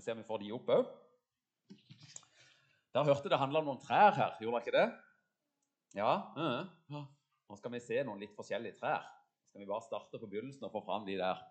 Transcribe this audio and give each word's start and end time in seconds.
vi 0.00 0.04
se 0.04 0.12
om 0.12 0.18
vi 0.18 0.24
får 0.24 0.40
de 0.40 0.52
opp 0.56 0.70
òg. 0.72 0.90
Dere 2.90 3.06
hørte 3.06 3.30
det 3.30 3.38
handla 3.38 3.60
om 3.60 3.68
noen 3.70 3.82
trær 3.84 4.16
her, 4.16 4.36
gjorde 4.40 4.56
dere 4.56 4.64
ikke 4.64 4.76
det? 4.78 4.86
Ja? 6.00 6.12
ja. 6.40 7.02
Nå 7.50 7.58
skal 7.58 7.74
vi 7.74 7.82
se 7.84 8.00
noen 8.06 8.22
litt 8.22 8.34
forskjellige 8.38 8.78
trær. 8.80 9.04
Skal 9.50 9.62
vi 9.62 9.68
bare 9.68 9.84
starte 9.84 10.18
på 10.18 10.30
begynnelsen 10.30 10.66
og 10.66 10.72
få 10.72 10.82
fram 10.86 11.04
de 11.06 11.18
der? 11.20 11.42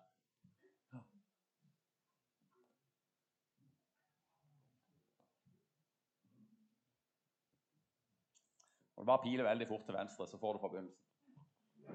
Og 9.00 9.06
Bare 9.08 9.22
piler 9.22 9.46
veldig 9.46 9.64
fort 9.70 9.86
til 9.88 9.96
venstre, 9.96 10.26
så 10.28 10.36
får 10.36 10.58
du 10.58 10.60
fra 10.60 10.74
begynnelsen. 10.74 11.06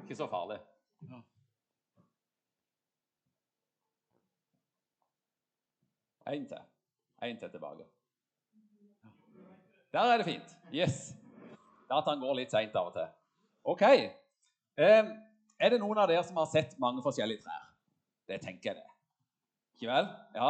Ikke 0.02 0.18
så 0.18 0.26
farlig. 0.32 0.58
En 6.28 6.48
til. 6.50 6.64
En 7.24 7.40
til 7.40 7.52
tilbake. 7.52 7.86
Der 9.94 10.12
er 10.12 10.18
det 10.18 10.26
fint. 10.26 10.58
Yes. 10.74 11.14
Han 11.90 12.20
går 12.20 12.34
litt 12.42 12.52
seint 12.52 12.76
av 12.76 12.90
og 12.90 12.96
til. 12.98 13.08
OK. 13.64 13.84
Er 14.76 15.70
det 15.72 15.80
noen 15.80 16.02
av 16.02 16.10
dere 16.10 16.24
som 16.28 16.38
har 16.42 16.50
sett 16.52 16.74
mange 16.82 17.04
forskjellige 17.06 17.46
trær? 17.46 17.70
Det 18.28 18.42
tenker 18.44 18.72
jeg 18.72 18.82
det. 18.82 18.90
Ikke 19.78 19.92
vel? 19.92 20.10
Ja. 20.36 20.50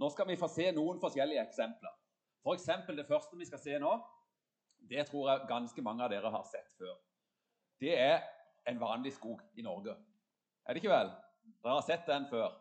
Nå 0.00 0.08
skal 0.10 0.26
vi 0.30 0.38
få 0.40 0.48
se 0.50 0.70
noen 0.74 0.98
forskjellige 1.02 1.42
eksempler. 1.44 1.92
For 2.42 2.56
eksempel 2.56 2.96
det 2.98 3.06
første 3.08 3.38
vi 3.38 3.46
skal 3.48 3.60
se 3.62 3.78
nå, 3.80 3.92
det 4.90 5.06
tror 5.08 5.30
jeg 5.30 5.46
ganske 5.48 5.82
mange 5.84 6.04
av 6.04 6.10
dere 6.12 6.32
har 6.32 6.44
sett 6.48 6.74
før. 6.78 6.96
Det 7.80 7.94
er 7.98 8.24
en 8.68 8.80
vanlig 8.80 9.14
skog 9.16 9.40
i 9.56 9.62
Norge. 9.64 9.94
Er 10.64 10.74
det 10.74 10.82
ikke 10.82 10.92
vel? 10.92 11.12
Dere 11.62 11.76
har 11.78 11.86
sett 11.86 12.06
den 12.08 12.26
før. 12.30 12.52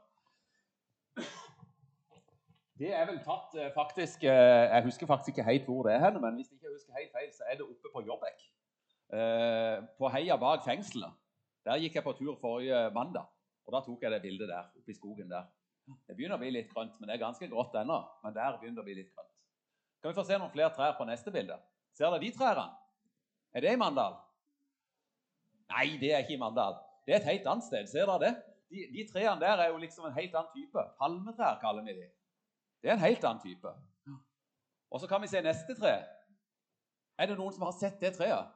Det 2.84 2.92
er 2.92 3.06
vel 3.08 3.20
tatt 3.24 3.54
eh, 3.56 3.70
faktisk 3.72 4.26
eh, 4.28 4.66
Jeg 4.68 4.84
husker 4.84 5.08
faktisk 5.08 5.32
ikke 5.32 5.46
helt 5.48 5.68
hvor 5.70 5.86
det 5.88 5.94
er, 5.94 6.02
hen, 6.04 6.18
men 6.20 6.36
hvis 6.36 6.50
jeg 6.52 6.58
ikke 6.60 6.72
husker 6.74 6.98
helt 6.98 7.14
feil, 7.16 7.30
så 7.32 7.46
er 7.48 7.60
det 7.60 7.64
oppe 7.64 7.92
på 7.94 8.02
Jobbek. 8.04 8.42
Eh, 9.16 9.78
på 10.00 10.10
heia 10.12 10.36
bak 10.42 10.66
fengselet. 10.66 11.14
Der 11.64 11.80
gikk 11.80 11.96
jeg 11.96 12.04
på 12.04 12.12
tur 12.18 12.34
forrige 12.42 12.82
mandag, 12.92 13.30
og 13.64 13.76
da 13.76 13.80
tok 13.86 14.02
jeg 14.04 14.12
det 14.12 14.20
bildet 14.26 14.50
der. 14.52 14.66
oppe 14.76 14.92
i 14.92 14.98
skogen 14.98 15.30
der. 15.32 15.46
Det 16.10 16.18
begynner 16.18 16.36
å 16.36 16.42
bli 16.42 16.50
litt 16.52 16.74
grønt, 16.74 16.98
men 17.00 17.08
det 17.08 17.16
er 17.16 17.22
ganske 17.22 17.48
grått 17.54 17.78
ennå. 17.80 18.00
Men 18.24 18.36
der 18.36 18.58
begynner 18.58 18.82
det 18.82 18.84
å 18.84 18.88
bli 18.90 18.96
litt 18.98 19.14
grønt. 19.16 19.32
Kan 20.02 20.12
vi 20.12 20.18
få 20.18 20.26
se 20.28 20.40
noen 20.42 20.52
flere 20.52 20.74
trær 20.76 20.98
på 20.98 21.08
neste 21.08 21.32
bilde? 21.32 21.56
Ser 21.96 22.10
dere 22.10 22.20
de 22.20 22.32
trærne? 22.36 22.66
Er 23.56 23.64
det 23.64 23.78
i 23.78 23.80
Mandal? 23.80 24.18
Nei, 25.72 25.86
det 26.02 26.12
er 26.12 26.26
ikke 26.26 26.36
i 26.36 26.42
Mandal. 26.42 26.76
Det 27.08 27.16
er 27.16 27.22
et 27.22 27.32
helt 27.32 27.48
annet 27.54 27.70
sted. 27.70 27.88
Ser 27.94 28.12
dere 28.12 28.20
det? 28.26 28.34
De, 28.74 28.84
de 28.98 29.08
trærne 29.08 29.40
der 29.40 29.64
er 29.68 29.72
jo 29.72 29.80
liksom 29.80 30.10
en 30.10 30.18
helt 30.20 30.36
annen 30.36 30.52
type. 30.52 30.86
Palmetrær 31.00 31.64
kaller 31.64 31.88
vi 31.88 31.96
de. 32.02 32.10
Det 32.84 32.92
er 32.92 32.98
en 32.98 33.06
helt 33.06 33.24
annen 33.24 33.40
type. 33.40 33.72
Og 34.92 35.00
så 35.02 35.08
kan 35.08 35.24
vi 35.24 35.30
se 35.32 35.42
neste 35.42 35.74
tre. 35.78 35.94
Er 37.18 37.30
det 37.30 37.38
noen 37.40 37.54
som 37.56 37.64
har 37.66 37.74
sett 37.78 38.02
det 38.02 38.12
treet? 38.18 38.52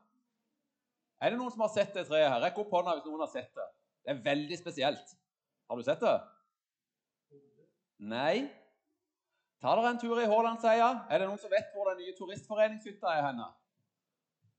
Er 1.23 1.31
det 1.33 1.39
noen 1.39 1.53
som 1.53 1.63
har 1.63 1.71
sett 1.73 1.95
det 1.95 2.03
treet 2.09 2.27
her? 2.27 2.41
Rekk 2.43 2.59
opp 2.61 2.73
hånda 2.75 2.97
hvis 2.97 3.07
noen 3.07 3.23
har 3.23 3.31
sett 3.31 3.49
det. 3.55 3.65
Det 4.03 4.13
er 4.13 4.23
veldig 4.25 4.57
spesielt. 4.59 5.15
Har 5.69 5.79
du 5.79 5.85
sett 5.87 6.03
det? 6.03 6.15
Nei. 8.11 8.45
Ta 9.63 9.73
dere 9.73 9.95
en 9.95 10.01
tur 10.01 10.19
i 10.21 10.27
Haalandseia. 10.29 10.89
Er 11.09 11.23
det 11.23 11.29
noen 11.31 11.41
som 11.41 11.53
vet 11.53 11.71
hvor 11.73 11.89
den 11.89 12.03
nye 12.03 12.13
turistforeningshytta 12.17 13.15
er 13.15 13.25
henne? 13.31 13.47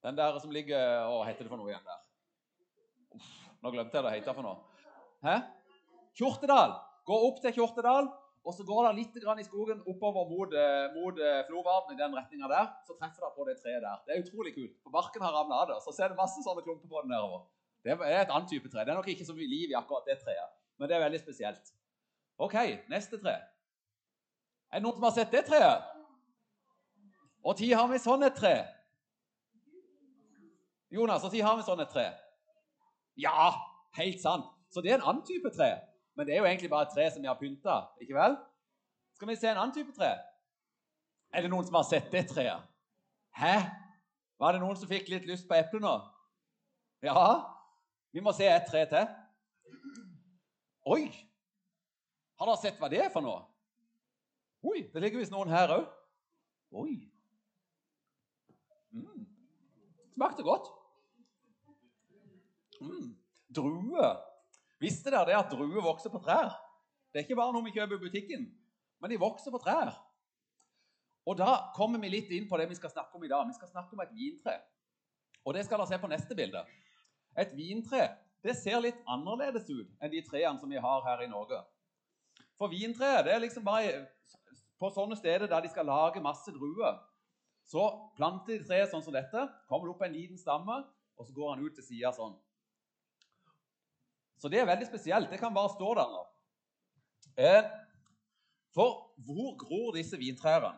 Den 0.03 0.19
der 0.19 0.39
som 0.43 0.51
ligger 0.55 1.07
Å, 1.11 1.21
heter 1.27 1.45
det 1.45 1.53
for 1.53 1.61
noe 1.61 1.71
igjen 1.71 1.85
der? 1.87 2.01
Uff, 3.19 3.31
nå 3.63 3.73
glemte 3.75 3.99
jeg 3.99 4.07
det 4.07 4.17
heter 4.17 4.35
for 4.35 4.47
noe. 4.47 4.83
Hæ? 5.27 5.37
Kjortedal. 6.19 6.75
Gå 7.07 7.19
opp 7.29 7.39
til 7.43 7.55
Kjortedal, 7.61 8.11
og 8.47 8.55
så 8.55 8.65
går 8.65 8.87
det 8.87 8.93
litt 8.97 9.17
i 9.19 9.45
skogen 9.47 9.81
oppover 9.91 10.29
mot, 10.31 10.53
eh, 10.55 10.87
mot 10.95 11.19
eh, 11.21 11.43
Flovarden 11.49 11.95
i 11.95 11.99
den 11.99 12.15
retninga 12.17 12.49
der. 12.49 12.71
Så 12.87 12.97
treffer 12.97 13.27
det 13.27 13.33
på 13.37 13.45
det 13.49 13.57
treet 13.61 13.83
der. 13.83 13.99
Det 14.07 14.15
er 14.15 14.23
utrolig 14.23 14.55
kult. 14.55 14.77
For 14.83 14.95
barken 14.95 15.23
har 15.23 15.35
ramla 15.35 15.63
av 15.63 15.69
det. 15.73 15.79
Så 15.85 15.93
ser 15.93 16.09
du 16.09 16.17
masse 16.17 16.41
sånne 16.45 16.65
klumper 16.65 16.89
på 16.89 17.03
den 17.03 17.13
nedover. 17.13 17.45
Det 17.85 17.93
er 17.93 18.23
et 18.23 18.33
annet 18.33 18.49
type 18.51 18.71
tre. 18.71 18.85
Det 18.85 18.95
er 18.95 18.99
nok 18.99 19.11
ikke 19.11 19.27
så 19.27 19.37
mye 19.37 19.51
liv 19.51 19.71
i 19.71 19.77
akkurat 19.79 20.07
det 20.09 20.19
treet, 20.23 20.57
men 20.79 20.89
det 20.89 20.97
er 20.97 21.05
veldig 21.05 21.21
spesielt. 21.21 21.71
OK, 22.39 22.57
neste 22.91 23.21
tre. 23.21 23.37
Er 24.71 24.81
det 24.81 24.85
noen 24.85 24.99
som 24.99 25.07
har 25.09 25.15
sett 25.17 25.33
det 25.33 25.45
treet? 25.47 25.87
Og 27.45 27.57
tid 27.59 27.75
har 27.79 27.89
vi 27.91 28.01
sånn 28.03 28.27
et 28.27 28.37
tre? 28.37 28.55
Jonas, 30.93 31.25
og 31.25 31.33
tid 31.33 31.45
har 31.45 31.57
vi 31.59 31.67
sånn 31.67 31.81
et 31.85 31.93
tre? 31.93 32.07
Ja, 33.19 33.53
helt 33.99 34.21
sant. 34.23 34.49
Så 34.73 34.83
det 34.85 34.93
er 34.93 34.99
en 34.99 35.09
annen 35.09 35.25
type 35.27 35.51
tre. 35.55 35.71
Men 36.19 36.27
det 36.27 36.35
er 36.35 36.41
jo 36.43 36.47
egentlig 36.49 36.71
bare 36.71 36.83
et 36.89 36.95
tre 36.97 37.05
som 37.15 37.23
vi 37.23 37.29
har 37.31 37.39
pynta. 37.39 37.77
ikke 38.03 38.15
vel? 38.15 38.33
Skal 39.15 39.29
vi 39.29 39.37
se 39.37 39.51
en 39.51 39.61
annen 39.61 39.75
type 39.75 39.93
tre? 39.95 40.17
Er 41.31 41.45
det 41.45 41.51
noen 41.53 41.67
som 41.67 41.77
har 41.79 41.85
sett 41.87 42.11
det 42.11 42.25
treet? 42.27 42.65
Hæ? 43.39 43.55
Var 44.39 44.53
det 44.53 44.61
noen 44.61 44.75
som 44.81 44.91
fikk 44.91 45.07
litt 45.13 45.29
lyst 45.31 45.47
på 45.47 45.55
eple 45.55 45.79
nå? 45.79 45.93
Ja? 47.07 47.23
Vi 48.11 48.25
må 48.25 48.35
se 48.35 48.51
et 48.51 48.67
tre 48.67 48.83
til. 48.91 49.07
Oi! 50.91 51.05
Har 52.39 52.51
dere 52.51 52.63
sett 52.65 52.83
hva 52.83 52.91
det 52.91 53.05
er 53.05 53.15
for 53.15 53.23
noe? 53.23 53.45
Oi, 54.67 54.89
det 54.91 55.03
ligger 55.05 55.23
visst 55.23 55.35
noen 55.35 55.55
her 55.55 55.71
òg. 55.71 55.87
Oi. 56.83 56.97
Mm. 58.91 59.23
Smakte 60.17 60.43
godt. 60.43 60.67
Mm. 62.83 63.15
Drue. 63.55 64.11
Visste 64.83 65.11
dere 65.11 65.27
det 65.31 65.39
at 65.39 65.51
druer 65.51 65.83
vokser 65.83 66.13
på 66.13 66.21
trær? 66.23 66.53
Det 67.11 67.21
er 67.21 67.27
ikke 67.27 67.39
bare 67.39 67.55
noe 67.55 67.67
vi 67.67 67.75
kjøper 67.75 67.99
i 67.99 68.05
butikken, 68.05 68.45
men 69.03 69.11
de 69.11 69.19
vokser 69.21 69.55
på 69.55 69.61
trær. 69.63 69.91
Og 71.29 71.37
da 71.37 71.73
kommer 71.77 72.01
vi 72.01 72.11
litt 72.13 72.31
inn 72.33 72.47
på 72.49 72.57
det 72.61 72.69
vi 72.71 72.79
skal 72.79 72.93
snakke 72.93 73.19
om 73.19 73.25
i 73.27 73.31
dag. 73.31 73.45
Vi 73.49 73.57
skal 73.57 73.69
snakke 73.69 73.93
om 73.97 74.01
et 74.01 74.15
vintre. 74.17 74.55
Og 75.45 75.57
det 75.57 75.67
skal 75.67 75.81
dere 75.81 75.91
se 75.91 75.99
på 76.01 76.11
neste 76.11 76.37
bilde. 76.37 76.63
Et 77.39 77.53
vintre 77.57 78.07
det 78.47 78.55
ser 78.57 78.79
litt 78.81 79.01
annerledes 79.11 79.67
ut 79.69 79.91
enn 79.99 80.13
de 80.13 80.23
trærne 80.25 80.61
som 80.61 80.71
vi 80.71 80.81
har 80.81 81.05
her 81.05 81.25
i 81.25 81.31
Norge. 81.31 81.59
For 82.59 82.71
vintreet 82.71 83.27
det 83.27 83.35
er 83.35 83.43
liksom 83.43 83.67
bare 83.67 84.07
på 84.79 84.91
sånne 84.95 85.19
steder 85.19 85.51
der 85.51 85.65
de 85.65 85.71
skal 85.73 85.89
lage 85.91 86.23
masse 86.23 86.53
druer. 86.55 86.97
Så 87.69 87.83
planter 88.17 88.57
de 88.57 88.65
treet 88.65 88.91
sånn 88.91 89.05
som 89.05 89.13
dette, 89.13 89.43
kommer 89.69 89.89
det 89.89 89.95
opp 89.95 90.05
en 90.07 90.15
liten 90.15 90.41
stamme, 90.41 90.79
og 91.19 91.27
så 91.27 91.35
går 91.37 91.51
han 91.53 91.65
ut 91.67 91.75
til 91.77 91.85
sida 91.85 92.13
sånn. 92.17 92.37
Så 94.39 94.51
det 94.51 94.61
er 94.61 94.69
veldig 94.69 94.87
spesielt. 94.87 95.31
Det 95.31 95.41
kan 95.41 95.55
bare 95.55 95.73
stå 95.75 95.95
der 95.99 96.13
nå. 96.13 96.25
Eh, 97.39 97.65
for 98.75 99.15
hvor 99.27 99.57
gror 99.59 99.97
disse 99.97 100.19
vintrærne? 100.19 100.75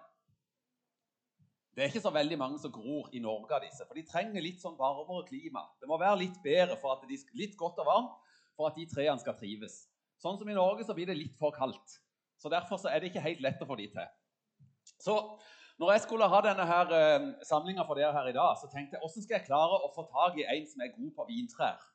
Det 1.74 1.84
er 1.84 1.92
ikke 1.92 2.02
så 2.02 2.10
veldig 2.10 2.38
mange 2.38 2.58
som 2.58 2.72
gror 2.72 3.08
i 3.12 3.20
Norge 3.22 3.54
av 3.54 3.62
disse, 3.62 3.84
for 3.86 3.94
de 3.94 4.02
trenger 4.04 4.42
litt 4.42 4.58
sånn 4.62 4.78
varmere 4.78 5.22
klima. 5.28 5.62
Det 5.80 5.88
må 5.88 6.00
være 6.00 6.18
litt 6.24 6.40
bedre 6.42 6.76
for 6.80 6.96
at 6.96 7.06
de, 7.08 7.18
litt 7.38 7.54
godt 7.60 7.78
og 7.80 7.86
varmt 7.88 8.34
for 8.58 8.68
at 8.68 8.76
de 8.76 8.88
trærne 8.90 9.22
skal 9.22 9.36
trives. 9.38 9.84
Sånn 10.20 10.36
som 10.40 10.48
i 10.50 10.56
Norge 10.56 10.84
så 10.84 10.96
blir 10.96 11.08
det 11.08 11.16
litt 11.16 11.38
for 11.38 11.54
kaldt. 11.56 12.00
Så 12.40 12.50
Derfor 12.52 12.80
så 12.80 12.90
er 12.90 13.00
det 13.00 13.12
ikke 13.12 13.22
helt 13.24 13.40
lett 13.44 13.62
å 13.62 13.68
få 13.68 13.78
de 13.78 13.86
til. 13.92 14.10
Så 15.00 15.14
når 15.80 15.94
jeg 15.94 16.04
skulle 16.04 16.28
ha 16.28 16.40
denne 16.44 16.66
her 16.68 16.92
eh, 16.96 17.28
samlinga 17.48 17.86
for 17.88 17.96
dere 17.96 18.12
her 18.16 18.28
i 18.28 18.36
dag, 18.36 18.58
så 18.60 18.68
tenkte 18.68 18.96
jeg 18.96 19.04
hvordan 19.04 19.24
skal 19.24 19.36
jeg 19.38 19.46
klare 19.46 19.80
å 19.80 19.92
få 19.94 20.04
tak 20.10 20.36
i 20.40 20.44
en 20.44 20.66
som 20.68 20.84
er 20.84 20.92
god 20.96 21.14
på 21.16 21.28
vintrær? 21.30 21.89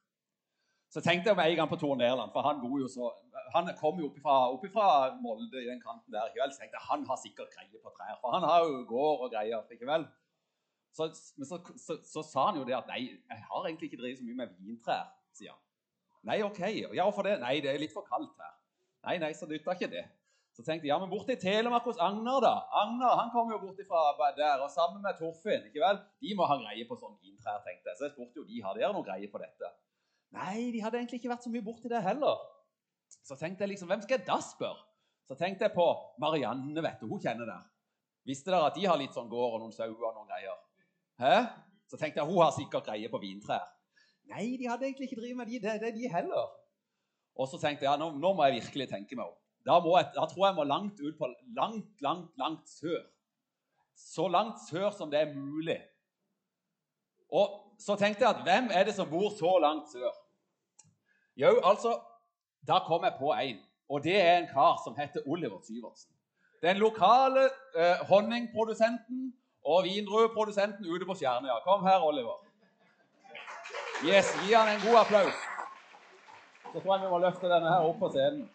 Så 0.93 1.01
tenkte 1.03 1.29
jeg 1.29 1.37
med 1.37 1.49
en 1.49 1.57
gang 1.59 1.69
på 1.69 1.79
Tor 1.81 1.95
Nærland, 1.99 2.31
for 2.33 2.41
han, 2.45 2.61
jo 2.81 2.87
så, 2.87 3.09
han 3.55 3.69
kom 3.79 3.99
jo 3.99 4.09
opp 4.09 4.67
fra 4.75 4.87
Molde 5.23 5.63
i 5.63 5.69
den 5.71 5.81
kanten 5.81 6.13
der. 6.13 6.29
ikke 6.29 6.43
vel? 6.43 6.53
Så 6.53 6.61
tenkte 6.61 6.77
jeg, 6.79 6.87
Han 6.91 7.05
har 7.09 7.17
sikkert 7.23 7.49
greie 7.55 7.81
på 7.83 7.91
trær, 7.97 8.15
for 8.21 8.35
han 8.35 8.45
har 8.49 8.59
jo 8.67 8.85
gård 8.93 9.25
og 9.25 9.33
greier. 9.33 9.65
ikke 9.71 9.89
vel? 9.89 10.05
Så, 10.95 11.09
men 11.37 11.45
så, 11.49 11.59
så, 11.85 11.97
så, 12.13 12.21
sa 12.23 12.49
han 12.49 12.59
jo 12.59 12.67
det 12.67 12.75
at 12.77 12.87
nei, 12.87 13.01
jeg 13.11 13.41
har 13.49 13.65
egentlig 13.67 13.89
ikke 13.89 14.01
drevet 14.03 14.19
så 14.21 14.27
mye 14.27 14.41
med 14.41 14.53
vintrær, 14.63 15.09
sier 15.35 15.51
han. 15.51 15.63
Nei, 16.29 16.37
OK. 16.41 16.61
Ja, 16.95 17.03
hvorfor 17.03 17.27
det? 17.27 17.35
Nei, 17.41 17.57
det 17.63 17.73
er 17.73 17.81
litt 17.81 17.93
for 17.93 18.07
kaldt 18.07 18.37
her. 18.41 18.53
Nei, 19.05 19.17
nei, 19.21 19.33
så 19.37 19.49
nytta 19.49 19.75
ikke 19.75 19.91
det. 19.91 20.05
Så 20.55 20.63
tenkte 20.63 20.87
jeg 20.87 20.93
ja, 20.93 20.97
men 21.01 21.11
borte 21.11 21.35
i 21.35 21.39
Telemark 21.39 21.83
hos 21.89 21.99
Agner, 21.99 22.39
da. 22.39 22.53
Agner 22.81 23.17
han 23.19 23.31
kom 23.33 23.51
jo 23.51 23.59
bort 23.59 23.81
fra 23.89 24.31
der, 24.37 24.63
og 24.63 24.71
sammen 24.71 25.03
med 25.03 25.19
Torfinn. 25.19 25.67
ikke 25.67 25.83
vel? 25.83 25.99
De 26.23 26.31
må 26.39 26.47
ha 26.47 26.55
greie 26.61 26.87
på 26.87 26.95
sånn 27.01 27.17
vintrær, 27.19 27.59
tenkte 27.65 27.91
jeg. 27.91 27.99
Så 27.99 28.07
jeg 28.07 28.13
spurte 28.15 28.39
jo 28.39 28.47
de 28.47 28.61
har 28.63 28.79
dere 28.79 28.93
noe 28.95 29.03
greie 29.03 29.27
på 29.31 29.41
dette. 29.43 29.73
Nei, 30.35 30.71
de 30.73 30.81
hadde 30.83 30.99
egentlig 30.99 31.21
ikke 31.21 31.31
vært 31.31 31.45
så 31.45 31.51
mye 31.53 31.63
borti 31.65 31.91
det 31.91 32.01
heller. 32.03 32.41
Så 33.25 33.37
tenkte 33.39 33.63
jeg 33.63 33.75
liksom, 33.75 33.89
hvem 33.91 34.03
skal 34.03 34.17
jeg 34.19 34.27
da 34.27 34.39
spørre? 34.43 34.83
Så 35.25 35.37
tenkte 35.39 35.65
jeg 35.65 35.73
på 35.73 35.85
Marianne, 36.21 36.81
vet 36.85 36.99
du. 37.01 37.07
Hun 37.09 37.21
kjenner 37.21 37.47
det. 37.49 37.61
Visste 38.29 38.51
dere 38.51 38.69
at 38.69 38.77
de 38.77 38.85
har 38.85 38.99
litt 38.99 39.15
sånn 39.15 39.29
gård 39.29 39.55
og 39.55 39.63
noen 39.63 39.73
sauer 39.73 39.95
og 39.95 40.17
noen 40.17 40.29
greier? 40.29 40.59
Hæ? 41.21 41.33
Så 41.89 41.97
tenkte 42.01 42.21
jeg 42.21 42.29
hun 42.29 42.41
har 42.43 42.53
sikkert 42.53 42.89
greie 42.89 43.09
på 43.09 43.21
vintrær. 43.21 43.65
Nei, 44.29 44.55
de 44.57 44.69
hadde 44.69 44.87
egentlig 44.87 45.09
ikke 45.09 45.19
drevet 45.21 45.39
med 45.39 45.49
de, 45.49 45.59
det, 45.61 45.75
det 45.81 45.91
de 45.97 46.09
heller. 46.09 46.53
Og 47.37 47.49
så 47.49 47.59
tenkte 47.61 47.85
jeg 47.85 47.91
ja, 47.91 47.97
nå, 48.01 48.11
nå 48.17 48.31
må 48.33 48.45
jeg 48.47 48.61
virkelig 48.61 48.87
tenke 48.89 49.17
meg 49.17 49.29
om. 49.29 49.37
Da, 49.65 49.77
jeg, 49.81 50.09
da, 50.13 50.25
tror 50.29 50.47
jeg 50.47 50.57
må 50.57 50.65
langt 50.69 51.01
ut 51.01 51.17
på 51.17 51.29
langt, 51.57 51.89
langt, 52.05 52.31
langt 52.41 52.69
sør. 52.69 53.01
Så 53.97 54.27
langt 54.29 54.61
sør 54.65 54.91
som 54.93 55.11
det 55.11 55.21
er 55.21 55.33
mulig. 55.33 55.77
Og 57.33 57.77
så 57.81 57.97
tenkte 57.99 58.25
jeg 58.25 58.33
at 58.33 58.43
hvem 58.45 58.69
er 58.73 58.85
det 58.87 58.95
som 58.97 59.09
bor 59.09 59.31
så 59.37 59.55
langt 59.61 59.89
sør? 59.93 60.13
Jo, 61.35 61.59
altså 61.63 61.99
Da 62.67 62.79
kom 62.87 63.03
jeg 63.03 63.13
på 63.19 63.33
en. 63.33 63.57
Og 63.89 64.03
det 64.03 64.21
er 64.21 64.37
en 64.37 64.47
kar 64.49 64.81
som 64.83 64.95
heter 64.97 65.21
Oliver 65.27 65.59
Syvertsen. 65.61 66.09
Den 66.61 66.77
lokale 66.77 67.43
eh, 67.77 67.99
honningprodusenten 68.09 69.33
og 69.65 69.83
vindrueprodusenten 69.83 70.85
ute 70.85 71.05
på 71.05 71.13
Stjernøya. 71.13 71.59
Kom 71.63 71.85
her, 71.85 71.99
Oliver. 72.01 72.41
Yes, 74.05 74.31
Gi 74.41 74.53
han 74.53 74.69
en 74.73 74.81
god 74.87 74.97
applaus. 75.03 75.37
Så 76.73 76.79
tror 76.79 76.95
jeg 76.95 77.05
vi 77.05 77.11
må 77.13 77.19
løfte 77.21 77.51
denne 77.53 77.69
her 77.69 77.85
opp 77.85 77.99
på 78.01 78.09
scenen. 78.15 78.49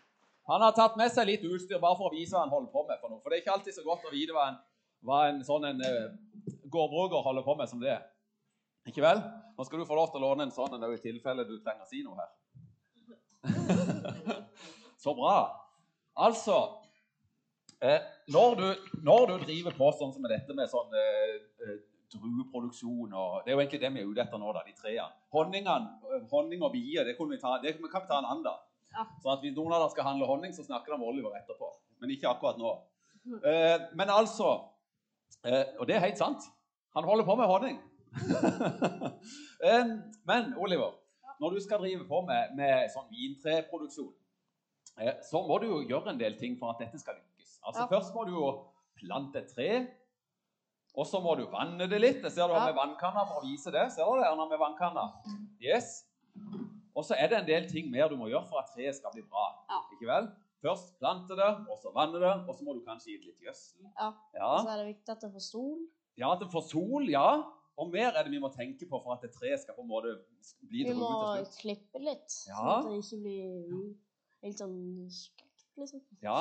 Han 0.50 0.65
har 0.67 0.75
tatt 0.75 0.99
med 0.99 1.12
seg 1.15 1.29
litt 1.29 1.47
utstyr 1.47 1.79
bare 1.79 1.99
for 1.99 2.11
å 2.11 2.15
vise 2.15 2.35
hva 2.35 2.43
han 2.43 2.53
holder 2.53 2.73
på 2.75 2.82
med. 2.88 2.99
For 2.99 3.12
noe. 3.12 3.21
For 3.23 3.31
det 3.31 3.38
er 3.38 3.44
ikke 3.44 3.55
alltid 3.55 3.77
så 3.79 3.87
godt 3.87 4.09
å 4.09 4.15
vite 4.15 4.35
hva 4.35 4.49
en, 4.50 4.59
hva 5.06 5.21
en 5.31 5.43
sånn 5.47 5.69
en, 5.71 5.82
eh, 5.87 6.11
gårdbruker 6.67 7.23
holder 7.23 7.47
på 7.47 7.55
med 7.59 7.71
som 7.71 7.82
det. 7.82 7.97
Ikke 8.91 9.05
vel? 9.05 9.23
Nå 9.56 9.67
skal 9.67 9.82
du 9.82 9.87
få 9.87 9.99
lov 9.99 10.11
til 10.11 10.23
å 10.23 10.31
låne 10.31 10.49
en 10.49 10.55
sånn 10.55 10.75
en 10.75 10.87
i 10.91 11.03
tilfelle 11.03 11.47
du 11.47 11.59
trenger 11.61 11.87
å 11.87 11.91
si 11.91 12.03
noe 12.03 12.19
her. 12.19 12.31
så 15.04 15.14
bra. 15.16 15.37
Altså 16.20 16.56
eh, 17.81 18.00
når, 18.28 18.56
du, 18.58 18.66
når, 19.06 19.26
du, 19.31 19.46
driver 19.46 19.76
på 19.78 19.92
sånn 19.98 20.12
som 20.14 20.25
med 20.25 20.34
dette 20.34 20.56
med 20.56 20.69
sånn 20.70 20.98
eh, 20.98 21.38
eh 21.69 21.78
drueproduksjon 22.10 23.12
og 23.14 23.44
Det 23.44 23.52
er 23.52 23.54
jo 23.54 23.60
egentlig 23.60 23.81
det 23.84 23.90
vi 23.94 24.00
er 24.02 24.08
ute 24.10 24.22
etter 24.25 24.40
nå, 24.42 24.50
da, 24.50 24.64
de 24.66 24.75
treene. 24.75 25.12
Honning 25.31 26.64
og 26.66 26.72
bier, 26.72 27.06
det, 27.06 27.14
vi 27.14 27.38
ta, 27.38 27.52
det 27.62 27.76
kan 27.76 28.02
vi 28.02 28.08
ta 28.10 28.19
en 28.19 28.26
annen 28.26 28.42
dag. 28.42 28.64
Ja. 28.90 29.04
Så 29.22 29.31
at 29.31 29.44
hvis 29.44 29.54
noen 29.54 29.75
av 29.75 29.84
dere 29.84 29.93
skal 29.93 30.08
handle 30.08 30.26
honning, 30.26 30.54
så 30.54 30.64
snakker 30.66 30.93
de 30.93 30.98
med 30.98 31.10
Oliver 31.12 31.36
etterpå. 31.38 31.70
Men 32.02 32.14
ikke 32.14 32.31
akkurat 32.32 32.58
nå. 32.58 32.72
Eh, 33.31 33.76
men 33.94 34.08
altså 34.08 34.48
eh, 35.44 35.76
Og 35.78 35.84
det 35.86 35.98
er 35.98 36.06
helt 36.06 36.19
sant. 36.19 36.46
Han 36.96 37.06
holder 37.06 37.28
på 37.28 37.36
med 37.38 37.50
honning. 37.50 37.78
eh, 39.69 39.93
men 40.26 40.54
Oliver, 40.58 40.96
når 41.40 41.56
du 41.56 41.60
skal 41.64 41.81
drive 41.82 42.04
på 42.08 42.20
med, 42.28 42.52
med 42.58 42.90
sånn 42.92 43.08
vintreproduksjon, 43.12 44.12
eh, 45.00 45.16
så 45.26 45.40
må 45.46 45.56
du 45.62 45.70
jo 45.70 45.81
gjøre 45.88 46.12
en 46.12 46.20
del 46.20 46.37
ting 46.40 46.58
for 46.60 46.75
at 46.75 46.82
dette 46.84 47.00
skal 47.00 47.16
lykkes. 47.16 47.56
Altså 47.64 47.87
ja. 47.87 47.88
Først 47.94 48.14
må 48.16 48.26
du 48.28 48.34
jo 48.37 48.50
plante 49.00 49.40
et 49.40 49.54
tre. 49.54 49.70
Og 50.98 51.06
så 51.06 51.20
må 51.22 51.37
du 51.38 51.44
vanne 51.52 51.87
det 51.88 52.00
litt. 52.02 52.20
Det 52.25 52.32
ser 52.34 52.50
du 52.50 52.56
ja. 52.56 52.64
med 52.66 52.76
vannkanna 52.76 53.22
for 53.28 53.40
å 53.40 53.46
vise 53.46 53.72
det. 53.72 53.87
Ser 53.94 54.08
du 54.08 54.20
det, 54.20 54.26
Erna, 54.26 54.46
med 54.50 54.58
vannkanna? 54.60 55.06
Yes. 55.62 56.00
Og 56.90 57.06
så 57.06 57.16
er 57.16 57.31
det 57.31 57.38
en 57.38 57.48
del 57.48 57.69
ting 57.70 57.88
mer 57.93 58.10
du 58.10 58.16
må 58.19 58.28
gjøre 58.28 58.48
for 58.50 58.60
at 58.60 58.72
treet 58.75 58.98
skal 58.98 59.14
bli 59.14 59.22
bra. 59.22 59.46
Ja. 59.70 59.81
Ikke 59.94 60.10
vel? 60.10 60.28
Først 60.60 60.98
plante 61.00 61.38
det, 61.38 61.48
og 61.72 61.78
så 61.81 61.93
vanne 61.94 62.20
det, 62.20 62.32
og 62.44 62.52
så 62.52 62.66
må 62.66 62.75
du 62.76 62.82
kanskje 62.84 63.14
gi 63.14 63.20
det 63.20 63.31
litt 63.31 63.46
gjødsel. 63.46 63.86
Ja. 63.86 64.10
ja. 64.36 64.50
Og 64.50 64.66
så 64.66 64.75
er 64.75 64.82
det 64.82 64.88
viktig 64.90 65.14
at 65.14 65.22
det 65.25 65.31
får 65.32 65.44
sol. 65.46 65.78
Ja, 66.20 66.34
at 66.34 66.43
det 66.43 66.50
får 66.52 66.66
sol, 66.69 67.06
ja. 67.08 67.28
Og 67.81 67.88
mer 67.93 68.12
er 68.12 68.27
det 68.27 68.32
vi 68.35 68.41
må 68.43 68.50
tenke 68.53 68.87
på 68.88 68.99
for 69.00 69.15
at 69.15 69.25
et 69.25 69.32
tre 69.32 69.55
skal 69.59 69.77
på 69.77 69.85
en 69.85 69.88
måte 69.88 70.12
bli 70.69 70.85
til 70.85 70.93
slutt. 70.93 70.99
Vi 70.99 70.99
må 71.00 71.44
klippe 71.56 72.03
litt, 72.03 72.35
ja. 72.50 72.59
sånn 72.59 72.73
at 72.75 72.88
det 72.91 72.99
ikke 73.00 73.21
blir 73.25 73.87
helt 74.44 74.61
sånn 74.61 74.81
skrekk, 75.17 75.62
liksom. 75.81 76.03
Ja, 76.25 76.41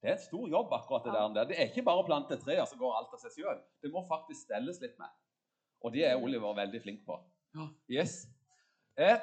det 0.00 0.08
er 0.08 0.16
et 0.16 0.24
stor 0.24 0.46
jobb, 0.48 0.72
akkurat 0.72 1.04
det 1.04 1.16
ja. 1.16 1.24
der. 1.36 1.48
Det 1.50 1.58
er 1.58 1.68
ikke 1.68 1.84
bare 1.84 2.00
å 2.00 2.06
plante 2.08 2.38
og 2.40 2.68
så 2.70 2.78
går 2.80 2.96
alt 2.96 3.12
av 3.16 3.20
seg 3.24 3.36
sjøl. 3.36 3.60
Det 3.84 3.92
må 3.92 4.04
faktisk 4.08 4.46
stelles 4.46 4.80
litt 4.80 4.96
med. 5.00 5.12
Og 5.84 5.92
det 5.92 6.06
er 6.08 6.20
Oliver 6.20 6.56
veldig 6.56 6.80
flink 6.84 7.04
på. 7.08 7.18
Ja. 7.56 7.66
Yes. 7.92 8.22
Eh, 8.96 9.20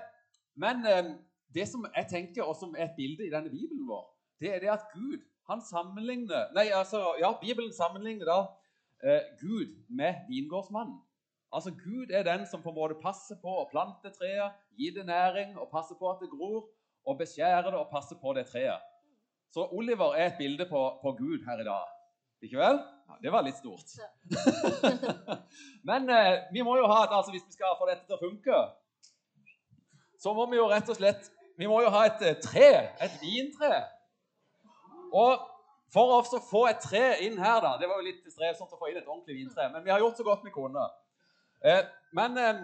men 0.58 0.86
eh, 0.86 1.10
det 1.54 1.66
som 1.70 1.86
jeg 1.90 2.10
tenker, 2.12 2.46
og 2.46 2.58
som 2.60 2.76
er 2.78 2.90
et 2.90 2.98
bilde 2.98 3.26
i 3.26 3.34
denne 3.34 3.50
bibelen 3.50 3.88
vår, 3.90 4.06
det 4.42 4.54
er 4.54 4.62
det 4.62 4.72
at 4.74 4.86
Gud 4.94 5.26
han 5.48 5.62
sammenligner 5.64 6.52
Nei, 6.54 6.68
altså, 6.76 7.16
ja, 7.22 7.32
Bibelen 7.40 7.72
sammenligner 7.74 8.28
da 8.28 8.40
eh, 9.02 9.30
Gud 9.40 9.78
med 9.90 10.28
vingårdsmannen. 10.30 11.00
Altså, 11.54 11.72
Gud 11.72 12.12
er 12.12 12.24
den 12.28 12.46
som 12.48 12.62
på 12.64 12.70
en 12.70 12.76
måte 12.76 12.98
passer 13.02 13.40
på 13.42 13.54
å 13.62 13.68
plante 13.72 14.12
treet, 14.16 14.56
gi 14.76 14.92
det 14.96 15.06
næring 15.08 15.56
og 15.58 15.70
passe 15.72 15.96
på 16.00 16.10
at 16.12 16.20
det 16.24 16.32
gror, 16.32 16.66
og 17.08 17.20
beskjære 17.22 17.72
det 17.72 17.80
og 17.80 17.92
passe 17.92 18.18
på 18.20 18.34
det 18.36 18.50
treet. 18.50 18.84
Så 19.56 19.64
Oliver 19.72 20.18
er 20.18 20.28
et 20.28 20.40
bilde 20.40 20.68
på, 20.70 20.82
på 21.02 21.14
Gud 21.16 21.46
her 21.48 21.64
i 21.64 21.68
dag. 21.68 21.94
Ikke 22.44 22.60
vel? 22.60 22.82
Ja, 23.08 23.16
det 23.24 23.32
var 23.32 23.46
litt 23.46 23.58
stort. 23.58 23.96
Men 25.90 26.10
eh, 26.12 26.34
vi 26.54 26.62
må 26.68 26.76
jo 26.78 26.90
ha 26.92 27.06
et, 27.06 27.16
altså, 27.16 27.32
hvis 27.32 27.48
vi 27.48 27.56
skal 27.56 27.78
få 27.80 27.88
dette 27.90 28.04
til 28.06 28.18
å 28.18 28.22
funke, 28.22 28.60
så 30.20 30.34
må 30.36 30.46
vi 30.52 30.60
jo 30.60 30.68
rett 30.70 30.90
og 30.90 30.98
slett 30.98 31.32
Vi 31.58 31.68
må 31.70 31.80
jo 31.82 31.90
ha 31.94 32.04
et 32.06 32.22
eh, 32.26 32.38
tre, 32.42 32.70
et 33.02 33.16
vintre. 33.24 33.72
Og 35.16 35.48
for 35.94 36.18
å 36.18 36.42
få 36.44 36.68
et 36.70 36.84
tre 36.84 37.06
inn 37.26 37.40
her, 37.40 37.62
da 37.64 37.78
Det 37.80 37.88
var 37.90 38.02
jo 38.02 38.10
litt 38.10 38.26
strevsomt 38.28 38.76
å 38.76 38.80
få 38.80 38.92
inn 38.92 39.00
et 39.00 39.08
ordentlig 39.08 39.40
vintre, 39.40 39.70
men 39.74 39.86
vi 39.86 39.94
har 39.94 40.04
gjort 40.04 40.20
så 40.20 40.28
godt 40.28 40.46
vi 40.46 40.54
kunne. 40.54 40.84
Eh, 41.66 41.84
men 42.12 42.38
eh, 42.38 42.62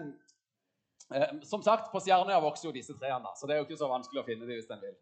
eh, 1.14 1.34
som 1.42 1.62
sagt, 1.62 1.90
på 1.92 2.02
Stjernøya 2.02 2.40
vokser 2.44 2.68
jo 2.68 2.74
disse 2.76 2.94
trærne, 2.98 3.32
så 3.36 3.46
det 3.46 3.56
er 3.56 3.62
jo 3.62 3.68
ikke 3.68 3.80
så 3.80 3.90
vanskelig 3.90 4.22
å 4.22 4.26
finne 4.26 4.46
dem 4.46 4.58
hvis 4.58 4.70
en 4.70 4.82
vil. 4.84 4.94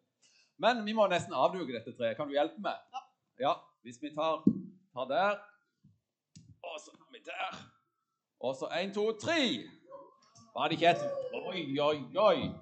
Men 0.63 0.83
vi 0.87 0.95
må 0.97 1.07
nesten 1.11 1.35
avduke 1.35 1.75
dette 1.75 1.95
treet. 1.97 2.17
Kan 2.17 2.31
du 2.31 2.37
hjelpe 2.37 2.61
meg? 2.63 2.79
Ja. 2.93 3.05
ja 3.47 3.55
hvis 3.83 3.99
vi 4.03 4.13
tar, 4.15 4.45
tar 4.95 5.09
der 5.11 5.39
Og 6.63 6.77
så 6.79 6.93
tar 6.95 7.09
vi 7.11 7.23
der. 7.27 7.57
Og 8.43 8.55
så 8.59 8.69
én, 8.79 8.93
to, 8.95 9.09
tre. 9.19 9.41
Var 10.55 10.69
det 10.69 10.77
ikke 10.79 10.93
et 10.93 11.03
Oi, 11.43 11.65
oi, 11.81 11.99
oi. 12.17 12.53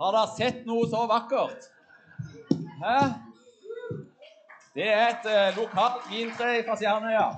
Har 0.00 0.12
dere 0.12 0.34
sett 0.36 0.66
noe 0.68 0.84
så 0.90 1.06
vakkert? 1.08 1.70
Hæ? 2.82 2.98
Det 4.76 4.88
er 4.92 5.06
et 5.08 5.28
eh, 5.32 5.56
lokalt 5.56 6.04
vintre 6.10 6.50
fra 6.66 6.76
Stjernøya. 6.76 7.30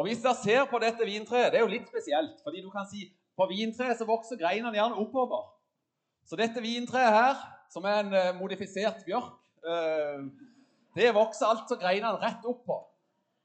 Og 0.00 0.06
Hvis 0.08 0.22
dere 0.24 0.38
ser 0.40 0.62
på 0.70 0.78
dette 0.80 1.04
vintreet, 1.04 1.50
det 1.52 1.60
er 1.60 1.66
jo 1.66 1.72
litt 1.74 1.88
spesielt. 1.88 2.38
fordi 2.42 2.62
du 2.64 2.70
kan 2.72 2.86
si 2.88 3.10
På 3.36 3.46
vintreet 3.48 3.98
så 3.98 4.06
vokser 4.08 4.40
greinene 4.40 4.72
gjerne 4.76 4.96
oppover. 5.00 5.44
Så 6.24 6.36
dette 6.36 6.60
vintreet 6.60 7.12
her, 7.12 7.36
som 7.72 7.84
er 7.84 8.00
en 8.00 8.12
uh, 8.12 8.38
modifisert 8.40 9.04
bjørk, 9.06 9.32
uh, 9.64 10.24
det 10.96 11.14
vokser 11.14 11.46
altså 11.46 11.76
greinene 11.80 12.18
rett 12.20 12.44
opp 12.44 12.64
på. 12.66 12.76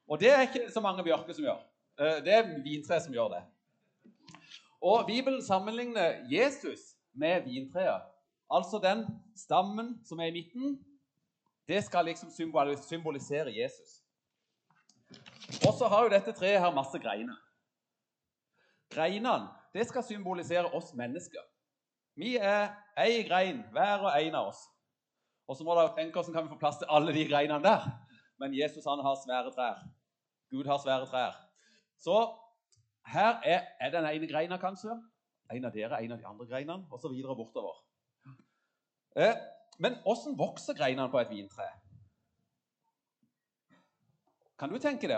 Og 0.08 0.20
det 0.20 0.32
er 0.32 0.48
ikke 0.48 0.72
så 0.74 0.82
mange 0.84 1.04
bjørker 1.04 1.34
som 1.34 1.46
gjør. 1.46 1.62
Eh, 2.00 2.18
det 2.26 2.34
er 2.34 2.50
vintreet 2.64 3.06
som 3.06 3.14
gjør 3.14 3.32
det. 3.36 3.44
Og 4.82 5.06
Bibelen 5.08 5.42
sammenligner 5.46 6.26
Jesus 6.30 6.96
med 7.14 7.46
vintreet. 7.48 8.02
Altså 8.52 8.80
den 8.84 9.06
stammen 9.38 9.96
som 10.06 10.20
er 10.20 10.30
i 10.30 10.36
midten, 10.36 10.80
det 11.68 11.84
skal 11.84 12.06
liksom 12.06 12.30
symbolisere 12.82 13.54
Jesus. 13.56 14.05
Og 15.68 15.74
så 15.78 15.90
har 15.92 16.06
jo 16.06 16.14
dette 16.14 16.34
treet 16.36 16.62
her 16.62 16.74
masse 16.76 17.00
greiner. 17.02 17.38
Greinene 18.94 19.52
det 19.76 19.84
skal 19.90 20.06
symbolisere 20.08 20.72
oss 20.78 20.94
mennesker. 20.96 21.44
Vi 22.16 22.38
er 22.40 22.70
ei 22.98 23.26
grein, 23.28 23.60
hver 23.76 24.06
og 24.08 24.14
en 24.16 24.38
av 24.40 24.54
oss. 24.54 24.62
Og 25.52 25.58
så 25.58 25.66
må 25.68 25.76
dere 25.76 25.92
tenke 25.98 26.16
hvordan 26.16 26.34
kan 26.34 26.46
vi 26.46 26.54
få 26.54 26.60
plass 26.62 26.80
til 26.80 26.90
alle 26.90 27.14
de 27.14 27.26
greinene 27.28 27.60
der. 27.64 27.90
Men 28.40 28.56
Jesus 28.56 28.88
han 28.88 29.04
har 29.04 29.18
svære 29.20 29.52
trær. 29.52 29.82
Gud 30.52 30.66
har 30.66 30.80
svære 30.80 31.10
trær. 31.12 31.36
Så 32.00 32.16
her 33.12 33.42
er, 33.44 33.68
er 33.80 33.92
den 33.92 34.08
ene 34.08 34.30
greina, 34.32 34.58
kanskje. 34.58 34.96
En 35.52 35.68
av 35.68 35.76
dere, 35.76 36.00
en 36.02 36.16
av 36.16 36.22
de 36.22 36.28
andre 36.28 36.48
greinene, 36.48 37.02
videre 37.12 37.36
bortover. 37.36 37.84
Eh, 39.16 39.36
men 39.80 40.00
åssen 40.08 40.38
vokser 40.40 40.74
greinene 40.74 41.12
på 41.12 41.20
et 41.20 41.30
vintre? 41.30 41.68
Kan 44.60 44.72
du 44.72 44.78
tenke 44.80 45.08
det? 45.08 45.18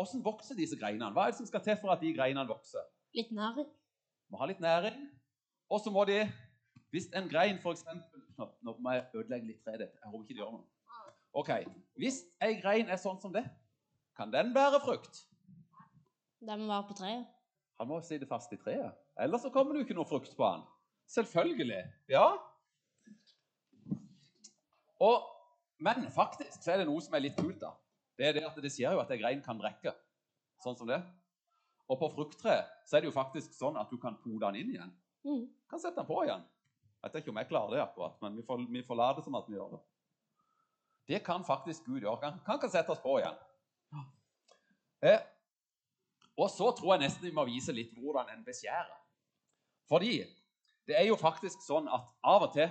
Åssen 0.00 0.24
vokser 0.24 0.58
disse 0.58 0.76
greinene? 0.78 1.12
Hva 1.14 1.26
er 1.26 1.34
det 1.34 1.38
som 1.38 1.46
skal 1.46 1.62
til 1.62 1.76
for 1.78 1.94
at 1.94 2.00
de 2.02 2.10
greinene 2.16 2.48
vokser? 2.48 2.82
Litt 3.14 3.30
næring. 3.34 3.68
Må 4.32 4.40
ha 4.40 4.48
litt 4.50 4.60
næring. 4.60 4.96
Og 5.70 5.80
så 5.80 5.90
må 5.90 6.04
de 6.04 6.24
Hvis 6.92 7.06
en 7.16 7.28
grein 7.28 7.56
f.eks. 7.56 7.84
Nå, 8.36 8.48
nå 8.60 8.74
må 8.84 8.92
jeg 8.92 9.06
ødelegge 9.14 9.46
litt 9.46 9.62
treet. 9.64 9.80
Jeg 9.80 10.10
håper 10.10 10.24
ikke 10.24 10.34
det 10.34 10.42
gjør 10.42 10.50
noe. 10.58 10.66
Ok, 11.32 11.50
Hvis 11.96 12.18
ei 12.44 12.58
grein 12.60 12.90
er 12.92 13.00
sånn 13.00 13.20
som 13.20 13.32
det, 13.32 13.46
kan 14.16 14.32
den 14.32 14.50
bære 14.52 14.80
frukt? 14.84 15.22
Den 16.44 16.60
må 16.60 16.68
være 16.68 16.88
på 16.90 16.96
treet. 16.98 17.22
Han 17.80 17.88
må 17.88 18.00
sitte 18.04 18.28
fast 18.28 18.52
i 18.52 18.58
treet. 18.60 18.92
Ellers 19.16 19.46
så 19.46 19.50
kommer 19.54 19.72
det 19.72 19.80
jo 19.80 19.86
ikke 19.86 19.96
noe 19.96 20.08
frukt 20.08 20.34
på 20.36 20.44
han. 20.44 20.66
Selvfølgelig. 21.08 21.80
Ja. 22.12 22.26
Og, 25.00 25.24
men 25.80 26.04
faktisk 26.12 26.60
så 26.60 26.74
er 26.74 26.82
det 26.82 26.90
noe 26.90 27.00
som 27.02 27.16
er 27.16 27.24
litt 27.24 27.40
kult. 27.40 27.60
da. 27.62 27.72
Det 28.18 28.28
er 28.28 28.36
det 28.36 28.46
at 28.46 28.58
det 28.62 28.72
sier 28.72 28.94
jo 28.94 29.02
at 29.02 29.10
ei 29.14 29.20
grein 29.20 29.42
kan 29.44 29.58
brekke. 29.58 29.94
Sånn 30.62 30.76
som 30.78 30.88
det. 30.88 31.00
Og 31.90 31.98
på 32.00 32.10
frukttre 32.14 32.60
så 32.86 32.96
er 32.96 33.02
det 33.02 33.10
jo 33.10 33.14
faktisk 33.16 33.54
sånn 33.56 33.78
at 33.80 33.90
du 33.90 33.98
kan 34.00 34.18
pode 34.22 34.44
den 34.44 34.60
inn 34.62 34.74
igjen. 34.74 34.92
Mm. 35.26 35.46
Kan 35.70 35.82
sette 35.82 35.98
den 36.00 36.08
på 36.08 36.22
igjen. 36.24 36.44
Jeg 37.02 37.08
vet 37.08 37.18
ikke 37.22 37.32
om 37.32 37.40
jeg 37.40 37.50
klarer 37.50 37.74
det 37.74 37.82
akkurat, 37.82 38.20
men 38.22 38.36
vi 38.38 38.44
får, 38.46 38.62
vi 38.70 38.84
får 38.86 38.98
late 39.00 39.24
som 39.24 39.34
at 39.34 39.48
vi 39.50 39.56
gjør 39.56 39.74
det. 39.74 39.80
Det 41.10 41.18
kan 41.26 41.44
faktisk 41.44 41.88
Gud 41.88 42.04
gjøre. 42.04 42.18
Han 42.22 42.40
kan, 42.46 42.60
kan 42.62 42.90
oss 42.94 43.02
på 43.02 43.16
igjen. 43.18 43.40
Eh, 45.02 45.18
og 46.38 46.50
så 46.50 46.70
tror 46.78 46.94
jeg 46.94 47.02
nesten 47.02 47.26
vi 47.26 47.34
må 47.34 47.44
vise 47.48 47.74
litt 47.74 47.90
hvordan 47.98 48.30
en 48.30 48.44
beskjærer. 48.46 48.94
Fordi 49.90 50.20
det 50.86 50.96
er 50.98 51.08
jo 51.08 51.18
faktisk 51.18 51.62
sånn 51.66 51.90
at 51.90 52.06
av 52.22 52.46
og 52.46 52.54
til 52.54 52.70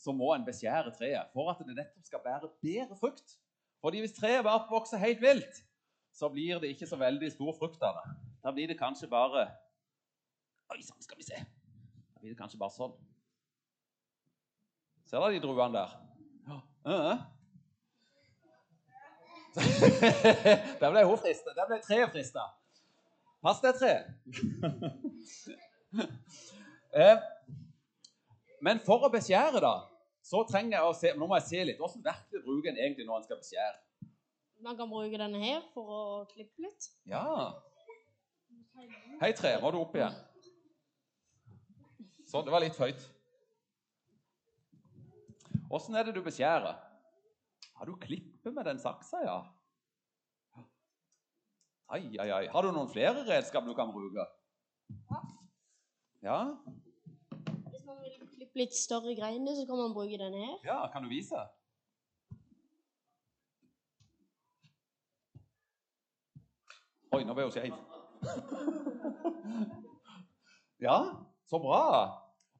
så 0.00 0.12
må 0.16 0.30
en 0.34 0.44
beskjære 0.44 0.92
treet 0.96 1.32
for 1.34 1.50
at 1.52 1.60
det 1.64 1.76
nettopp 1.76 2.06
skal 2.06 2.22
bære 2.24 2.52
bedre 2.62 2.96
frukt. 3.00 3.34
Fordi 3.80 4.02
hvis 4.02 4.16
treet 4.16 4.44
bare 4.44 4.66
vokser 4.70 5.00
helt 5.00 5.20
vilt, 5.22 5.62
så 6.12 6.28
blir 6.28 6.60
det 6.60 6.74
ikke 6.74 6.86
så 6.86 6.98
veldig 7.00 7.32
stor 7.32 7.54
frukt 7.58 7.82
av 7.82 7.96
det. 8.00 8.16
Da 8.44 8.52
blir 8.52 8.68
det 8.68 8.78
kanskje 8.78 9.08
bare 9.08 9.48
Oi 10.70 10.82
sann, 10.86 11.02
skal 11.02 11.18
vi 11.18 11.24
se. 11.26 11.34
Da 12.14 12.20
blir 12.20 12.30
det 12.30 12.38
kanskje 12.38 12.58
bare 12.60 12.70
sånn. 12.70 12.92
Ser 15.10 15.18
dere 15.18 15.34
de 15.34 15.40
druene 15.42 15.74
der? 15.74 15.94
Ja. 16.46 17.16
der 20.80 20.92
ble 20.92 21.02
hun 21.08 21.18
frista. 21.18 21.50
Der 21.56 21.66
ble 21.66 21.80
treet 21.82 22.12
frista. 22.14 22.44
Pass 23.42 23.58
deg, 23.64 23.80
tre. 23.80 23.94
eh, 27.02 27.18
men 28.62 28.78
for 28.86 29.08
å 29.08 29.10
beskjære, 29.10 29.64
da, 29.64 29.74
så 30.22 30.42
trenger 30.48 30.76
jeg 30.76 30.86
å 30.86 30.96
se 30.96 31.12
Nå 31.16 31.26
må 31.28 31.38
jeg 31.38 31.46
se 31.48 31.62
litt. 31.64 31.78
Hvordan 31.80 32.04
verktøy 32.04 32.42
bruker 32.44 32.72
en 32.72 32.80
egentlig 32.80 33.06
når 33.08 33.20
en 33.20 33.28
skal 33.28 33.40
beskjære? 33.40 33.78
Man 34.60 34.76
kan 34.76 34.90
bruke 34.90 35.20
denne 35.20 35.40
her 35.40 35.62
for 35.72 35.92
å 35.96 36.00
klippe 36.28 36.66
litt. 36.66 36.90
Ja. 37.08 37.24
Hei, 39.22 39.32
tre. 39.36 39.54
Må 39.62 39.70
du 39.72 39.80
opp 39.80 39.96
igjen? 39.96 40.16
Sånn. 42.28 42.44
Det 42.44 42.52
var 42.52 42.62
litt 42.62 42.76
høyt. 42.78 43.00
Åssen 45.70 45.96
er 45.96 46.06
det 46.06 46.14
du 46.16 46.20
beskjærer? 46.26 46.76
Har 47.80 47.88
du 47.88 47.96
klippet 47.96 48.52
med 48.52 48.66
den 48.68 48.80
saksa, 48.82 49.22
ja? 49.24 49.38
Ai, 51.90 52.04
ai, 52.22 52.28
ai. 52.28 52.44
Har 52.52 52.66
du 52.66 52.70
noen 52.74 52.90
flere 52.90 53.24
redskap 53.26 53.64
du 53.66 53.72
kan 53.74 53.90
bruke? 53.94 54.26
Ja. 55.08 55.20
Ja? 56.20 56.38
Man 57.90 58.04
vil 58.04 58.28
klippe 58.36 58.60
litt 58.60 58.76
større 58.76 59.16
greiner, 59.18 59.56
så 59.58 59.64
kan 59.66 59.80
man 59.80 59.94
bruke 59.94 60.18
denne 60.20 60.44
her. 60.44 60.58
Ja, 60.66 60.84
kan 60.92 61.02
du 61.02 61.10
vise? 61.10 61.40
Oi, 67.10 67.24
nå 67.26 67.34
ble 67.34 67.48
hun 67.48 67.50
skeiv. 67.50 67.74
ja, 70.86 70.98
så 71.50 71.58
bra. 71.58 71.80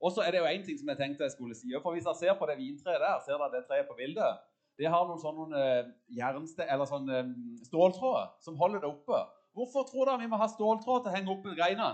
Og 0.03 0.11
så 0.17 0.25
er 0.25 0.35
det 0.35 0.41
jo 0.41 0.49
én 0.51 0.65
ting 0.67 0.81
som 0.81 0.91
jeg 0.91 0.99
tenkte 0.99 1.29
jeg 1.29 1.37
skulle 1.37 1.55
si. 1.55 1.71
For 1.79 1.95
Hvis 1.95 2.09
dere 2.09 2.19
ser 2.19 2.35
på 2.41 2.49
det 2.51 2.57
vintreet 2.59 3.05
der, 3.05 3.21
ser 3.23 3.39
dere 3.39 3.53
det 3.55 3.69
treet 3.69 3.87
på 3.87 3.99
bildet? 4.01 4.41
Det 4.81 4.91
har 4.91 5.07
noen 5.07 5.23
sånne 5.23 5.61
uh, 5.61 5.93
jernste, 6.17 6.67
eller 6.67 6.91
sånne 6.91 7.21
um, 7.29 7.37
ståltråder 7.69 8.33
som 8.43 8.59
holder 8.59 8.83
det 8.83 8.91
oppe. 8.91 9.23
Hvorfor 9.55 9.87
tror 9.87 10.09
dere 10.09 10.25
vi 10.25 10.33
må 10.33 10.41
ha 10.41 10.51
ståltråd 10.51 11.05
til 11.05 11.13
å 11.13 11.15
henge 11.15 11.31
opp 11.37 11.47
greinene? 11.47 11.93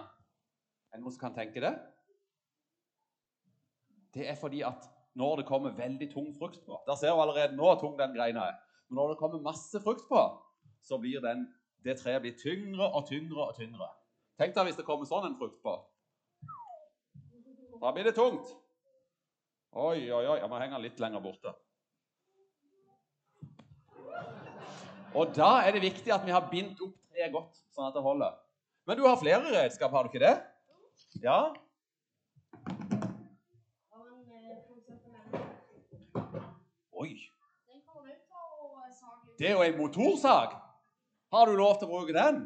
Er 0.88 0.96
det 0.96 1.04
noen 1.04 1.12
som 1.12 1.26
kan 1.26 1.36
tenke 1.36 1.60
det? 1.60 1.74
Det 4.16 4.24
er 4.30 4.36
fordi 4.40 4.62
at 4.64 4.86
når 5.16 5.40
det 5.40 5.48
kommer 5.48 5.76
veldig 5.76 6.08
tung 6.12 6.28
frukt 6.38 6.62
på 6.64 6.78
Der 6.86 6.96
ser 6.96 7.12
du 7.12 7.20
allerede 7.20 7.56
nå 7.56 7.74
tung 7.80 7.98
den 7.98 8.14
greina 8.16 8.48
er. 8.48 8.56
Men 8.88 9.00
når 9.00 9.12
det 9.12 9.18
kommer 9.20 9.42
masse 9.44 9.80
frukt 9.84 10.08
på, 10.08 10.22
så 10.82 10.98
blir 10.98 11.20
den, 11.20 11.46
det 11.84 11.98
treet 12.00 12.22
blir 12.22 12.36
tyngre 12.40 12.88
og 12.92 13.08
tyngre 13.08 13.48
og 13.48 13.56
tyngre. 13.58 13.88
Tenk 14.38 14.54
deg 14.56 14.68
hvis 14.68 14.78
det 14.78 14.86
kommer 14.86 15.08
sånn 15.08 15.28
en 15.28 15.38
frukt 15.40 15.58
på. 15.64 15.74
Da 17.80 17.92
blir 17.92 18.08
det 18.08 18.14
tungt. 18.16 18.52
Oi, 19.76 20.08
oi, 20.08 20.24
oi. 20.24 20.38
Jeg 20.40 20.48
må 20.48 20.60
henge 20.60 20.76
den 20.78 20.86
litt 20.86 21.00
lenger 21.02 21.24
borte. 21.24 21.52
Og 25.16 25.32
da 25.36 25.50
er 25.64 25.76
det 25.76 25.84
viktig 25.84 26.12
at 26.12 26.24
vi 26.24 26.32
har 26.32 26.48
bindt 26.52 26.80
opp 26.84 26.96
treet 27.12 27.32
godt, 27.32 27.60
sånn 27.72 27.88
at 27.88 27.96
det 27.96 28.04
holder. 28.04 28.36
Men 28.88 29.00
du 29.00 29.06
har 29.08 29.20
flere 29.20 29.52
redskap, 29.52 29.92
har 29.92 30.04
du 30.04 30.12
ikke 30.12 30.24
det? 30.24 30.36
Ja? 31.24 31.40
Oi. 36.96 37.14
Det 39.38 39.50
er 39.50 39.52
jo 39.52 39.64
en 39.64 39.78
motorsag. 39.78 40.54
Har 41.32 41.48
du 41.48 41.58
lov 41.58 41.76
til 41.76 41.88
å 41.88 41.92
bruke 41.92 42.14
den? 42.16 42.38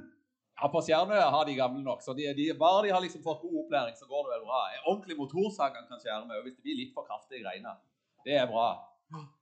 Ja, 0.60 0.68
På 0.68 0.82
Stjernøya 0.84 1.28
har 1.32 1.46
de 1.48 1.54
gamle 1.56 1.80
nok, 1.84 2.02
så 2.04 2.12
de, 2.16 2.26
de, 2.36 2.50
bare 2.58 2.82
de 2.84 2.90
har 2.92 3.00
liksom 3.00 3.22
fått 3.24 3.40
god 3.44 3.62
opplæring, 3.62 3.94
så 3.96 4.08
går 4.10 4.26
det 4.26 4.32
vel 4.34 4.42
bra. 4.48 4.60
En 4.74 4.88
ordentlig 4.92 5.16
motorsag 5.16 5.78
kan 5.78 6.02
skjære 6.02 6.26
med, 6.26 6.42
hvis 6.44 6.56
det 6.58 6.66
blir 6.66 6.80
litt 6.82 6.92
for 6.96 7.06
kraftige 7.08 7.44
greiner. 7.44 7.78
Det 8.26 8.34
er 8.36 8.50
bra. 8.50 8.66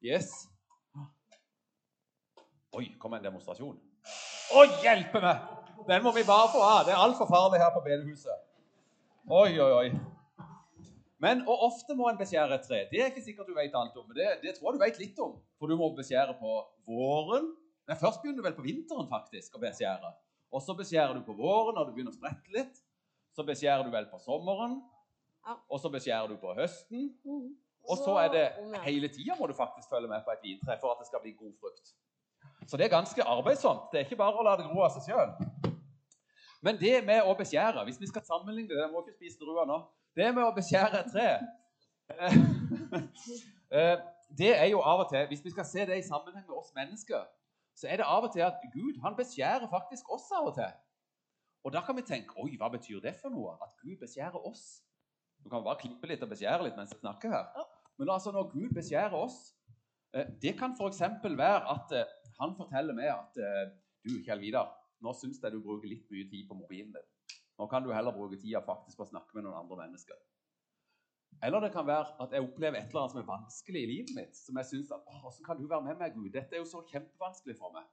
Yes. 0.05 0.31
Oi, 2.77 2.85
kom 3.01 3.17
en 3.17 3.25
demonstrasjon. 3.25 3.75
Å, 4.55 4.63
hjelpe 4.85 5.25
meg! 5.25 5.49
Den 5.89 6.05
må 6.05 6.13
vi 6.15 6.23
bare 6.29 6.53
få 6.53 6.61
av. 6.63 6.85
Det 6.87 6.93
er 6.95 7.01
altfor 7.01 7.27
farlig 7.31 7.59
her 7.63 7.73
på 7.75 7.83
bedehuset. 7.87 8.47
Oi, 9.29 9.59
oi, 9.59 9.73
oi. 9.81 10.18
Men 11.23 11.41
og 11.51 11.65
ofte 11.67 11.97
må 11.99 12.07
en 12.09 12.19
beskjære 12.19 12.55
et 12.61 12.67
tre. 12.67 12.81
Det 12.91 13.01
er 13.03 13.11
ikke 13.11 13.25
sikkert 13.25 13.49
du 13.51 13.57
vet 13.57 13.75
alt 13.75 13.97
om. 13.99 14.07
men 14.07 14.17
det, 14.17 14.29
det 14.43 14.55
tror 14.57 14.71
jeg 14.71 14.79
du 14.79 14.85
vet 14.85 15.01
litt 15.03 15.19
om. 15.23 15.39
For 15.59 15.71
du 15.71 15.75
må 15.77 15.91
beskjære 15.97 16.37
på 16.39 16.53
våren. 16.87 17.51
Nei, 17.89 17.97
Først 17.99 18.23
begynner 18.23 18.43
du 18.43 18.47
vel 18.47 18.55
på 18.59 18.67
vinteren 18.67 19.09
faktisk 19.11 19.57
å 19.57 19.63
beskjære. 19.63 20.13
Og 20.55 20.63
så 20.63 20.77
beskjærer 20.79 21.19
du 21.19 21.25
på 21.27 21.35
våren 21.37 21.75
når 21.75 21.89
det 21.89 21.97
begynner 21.97 22.15
å 22.15 22.19
sprette 22.19 22.55
litt. 22.55 22.79
Så 23.35 23.45
beskjærer 23.47 23.83
du 23.87 23.91
vel 23.95 24.07
på 24.13 24.21
sommeren. 24.23 24.79
Og 25.69 25.81
så 25.83 25.91
beskjærer 25.91 26.31
du 26.31 26.37
på 26.39 26.55
høsten. 26.59 27.11
Mhm. 27.25 27.57
Og 27.89 27.97
så 27.97 28.19
er 28.21 28.29
det 28.29 28.45
hele 28.85 29.09
tida 29.09 29.37
må 29.39 29.47
du 29.49 29.55
faktisk 29.57 29.89
følge 29.89 30.11
med 30.11 30.21
på 30.25 30.35
et 30.35 30.43
vintre 30.45 30.77
for 30.81 30.93
at 30.93 30.99
det 31.01 31.07
skal 31.09 31.23
bli 31.25 31.33
god 31.39 31.55
frukt. 31.61 31.95
Så 32.69 32.77
det 32.77 32.85
er 32.85 32.93
ganske 32.93 33.25
arbeidsomt. 33.25 33.89
Det 33.93 34.01
er 34.01 34.05
ikke 34.05 34.19
bare 34.21 34.37
å 34.37 34.45
la 34.45 34.57
det 34.61 34.67
gro 34.69 34.83
av 34.85 34.93
seg 34.93 35.09
sjøl. 35.09 35.31
Men 36.65 36.79
det 36.81 36.95
med 37.07 37.23
å 37.23 37.35
beskjære 37.39 37.85
Hvis 37.87 38.01
vi 38.03 38.11
skal 38.11 38.25
sammenligne 38.27 38.73
det 38.73 38.83
Jeg 38.83 38.91
må 38.93 39.03
ikke 39.05 39.17
spise 39.17 39.39
druer 39.41 39.69
nå. 39.69 39.79
Det 40.19 40.29
med 40.35 40.45
å 40.45 40.55
beskjære 40.57 41.03
et 41.05 41.13
tre 41.13 41.29
eh, 42.11 42.39
eh, 43.79 43.95
Det 44.41 44.51
er 44.57 44.67
jo 44.73 44.83
av 44.83 45.05
og 45.05 45.13
til 45.13 45.29
Hvis 45.31 45.45
vi 45.45 45.55
skal 45.55 45.69
se 45.69 45.87
det 45.87 46.01
i 46.01 46.07
sammenheng 46.07 46.47
med 46.49 46.57
oss 46.59 46.75
mennesker, 46.77 47.23
så 47.79 47.87
er 47.87 48.01
det 48.01 48.11
av 48.11 48.27
og 48.27 48.33
til 48.35 48.43
at 48.43 48.59
Gud 48.73 48.99
han 49.05 49.15
beskjærer 49.19 49.71
faktisk 49.71 50.09
oss 50.11 50.27
av 50.35 50.49
og 50.51 50.57
til. 50.57 50.73
Og 51.63 51.71
da 51.73 51.85
kan 51.87 51.95
vi 51.95 52.03
tenke 52.07 52.35
Oi, 52.43 52.57
hva 52.59 52.71
betyr 52.75 52.99
det 53.05 53.15
for 53.21 53.31
noe? 53.31 53.55
At 53.63 53.77
Gud 53.79 54.01
beskjærer 54.03 54.49
oss? 54.51 54.81
Du 55.45 55.47
kan 55.53 55.63
bare 55.63 55.79
klippe 55.79 56.11
litt 56.11 56.25
og 56.27 56.33
beskjære 56.33 56.67
litt 56.67 56.81
mens 56.81 56.91
jeg 56.91 57.05
snakker 57.05 57.31
her. 57.31 57.69
Men 57.99 58.11
altså, 58.11 58.35
når 58.35 58.51
Gud 58.51 58.75
beskjærer 58.75 59.15
oss 59.15 59.39
eh, 60.11 60.27
Det 60.43 60.57
kan 60.59 60.75
f.eks. 60.75 61.05
være 61.23 61.63
at 61.77 61.95
han 62.41 62.59
forteller 62.59 62.99
meg 62.99 63.15
at 63.15 63.39
du, 64.03 64.19
Kjell 64.27 64.43
Vidar, 64.43 64.75
nå 65.05 65.15
syns 65.15 65.41
jeg 65.43 65.55
du 65.55 65.61
bruker 65.63 65.91
litt 65.91 66.09
mye 66.13 66.27
tid 66.31 66.49
på 66.49 66.57
mobilen 66.59 66.95
din. 66.95 67.39
Nå 67.59 67.67
kan 67.71 67.85
du 67.85 67.93
heller 67.95 68.15
bruke 68.15 68.39
tida 68.39 68.63
faktisk 68.67 68.99
på 68.99 69.07
å 69.07 69.11
snakke 69.13 69.35
med 69.37 69.47
noen 69.47 69.59
andre 69.61 69.81
mennesker. 69.85 70.19
Eller 71.45 71.63
det 71.63 71.71
kan 71.75 71.87
være 71.87 72.17
at 72.23 72.33
jeg 72.35 72.43
opplever 72.43 72.79
et 72.79 72.91
eller 72.91 73.05
annet 73.05 73.15
som 73.15 73.21
er 73.21 73.29
vanskelig 73.29 73.83
i 73.83 73.91
livet 73.93 74.15
mitt. 74.17 74.35
Som 74.39 74.59
jeg 74.59 74.71
synes 74.73 74.91
at, 74.95 75.07
Hvordan 75.23 75.47
kan 75.47 75.59
du 75.59 75.69
være 75.71 75.87
med 75.87 76.01
meg, 76.01 76.15
Gud? 76.15 76.31
Dette 76.35 76.57
er 76.57 76.63
jo 76.65 76.71
så 76.71 76.83
kjempevanskelig 76.91 77.55
for 77.59 77.75
meg. 77.75 77.87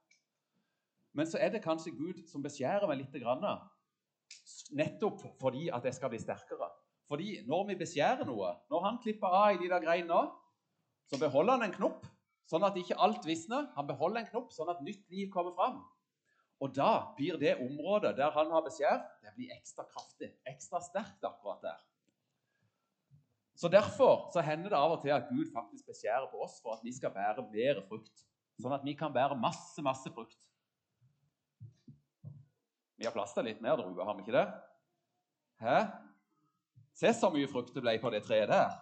Men 1.15 1.29
så 1.29 1.39
er 1.39 1.53
det 1.53 1.63
kanskje 1.63 1.93
Gud 1.95 2.25
som 2.27 2.43
beskjærer 2.43 2.87
meg 2.89 3.03
litt, 3.03 3.13
grann, 3.21 3.45
nettopp 4.75 5.21
fordi 5.39 5.69
at 5.73 5.85
jeg 5.85 5.95
skal 5.95 6.11
bli 6.11 6.19
sterkere. 6.19 6.71
Fordi 7.07 7.29
når 7.47 7.67
vi 7.69 7.77
beskjærer 7.79 8.25
noe, 8.27 8.55
når 8.73 8.83
han 8.87 8.99
klipper 9.03 9.37
av 9.37 9.53
i 9.53 9.61
de 9.61 9.69
der 9.71 9.83
greiene 9.83 10.09
nå, 10.09 10.23
så 11.05 11.19
beholder 11.21 11.59
han 11.59 11.67
en 11.67 11.75
knopp, 11.75 12.07
sånn 12.49 12.65
at 12.65 12.77
ikke 12.81 12.97
alt 13.01 13.27
visner. 13.29 13.69
Han 13.77 13.87
beholder 13.87 14.23
en 14.23 14.31
knopp, 14.31 14.49
sånn 14.53 14.71
at 14.73 14.81
nytt 14.85 15.05
liv 15.13 15.29
kommer 15.33 15.53
fram. 15.57 15.83
Og 16.63 16.71
da 16.75 16.91
blir 17.17 17.37
det 17.39 17.57
området 17.59 18.13
der 18.17 18.31
han 18.31 18.51
har 18.53 18.63
beskjært, 18.63 19.09
det 19.23 19.33
blir 19.35 19.51
ekstra 19.57 19.83
kraftig, 19.89 20.31
ekstra 20.47 20.79
sterkt 20.83 21.27
akkurat 21.27 21.61
der. 21.65 21.81
Så 23.55 23.71
Derfor 23.71 24.29
så 24.33 24.43
hender 24.43 24.71
det 24.71 24.79
av 24.79 24.97
og 24.97 25.01
til 25.03 25.13
at 25.15 25.29
Gud 25.31 25.51
faktisk 25.53 25.87
beskjærer 25.87 26.27
på 26.31 26.41
oss 26.43 26.57
for 26.63 26.75
at 26.75 26.83
vi 26.83 26.91
skal 26.95 27.13
bære 27.15 27.45
mer 27.51 27.79
frukt. 27.87 28.25
Sånn 28.59 28.75
at 28.75 28.83
vi 28.87 28.95
kan 28.95 29.13
bære 29.15 29.35
masse, 29.39 29.83
masse 29.83 30.11
frukt. 30.15 30.39
Vi 32.95 33.07
har 33.07 33.15
plass 33.15 33.35
til 33.35 33.47
litt 33.47 33.61
mer 33.63 33.75
druer, 33.79 34.03
har 34.07 34.15
vi 34.15 34.23
ikke 34.23 34.35
det? 34.35 34.45
Hæ? 35.63 35.79
Se 36.95 37.11
så 37.15 37.31
mye 37.31 37.47
frukt 37.51 37.75
det 37.75 37.83
ble 37.83 37.97
på 37.99 38.11
det 38.11 38.23
treet 38.23 38.51
der. 38.51 38.75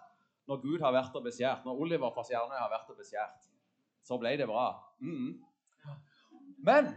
Når 0.50 0.60
Gud 0.62 0.82
har 0.84 0.94
vært 0.94 1.14
og 1.18 1.24
beskjært, 1.24 1.64
når 1.66 1.80
Oliver 1.82 2.12
fra 2.14 2.22
Stjernøy 2.26 2.58
har 2.58 2.70
vært 2.70 2.90
og 2.92 2.98
beskjært, 3.00 3.48
så 4.04 4.18
ble 4.20 4.34
det 4.38 4.46
bra. 4.50 4.68
Mm. 5.02 5.40
Men 6.66 6.92